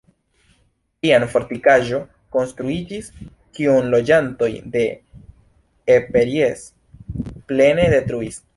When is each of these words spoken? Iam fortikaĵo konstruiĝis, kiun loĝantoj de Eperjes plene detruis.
Iam 1.07 1.25
fortikaĵo 1.33 1.99
konstruiĝis, 2.35 3.11
kiun 3.59 3.91
loĝantoj 3.95 4.49
de 4.77 4.85
Eperjes 5.99 6.65
plene 7.53 7.91
detruis. 7.97 8.47